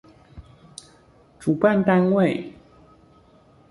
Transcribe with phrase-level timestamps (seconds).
[1.37, 2.55] 主辦單位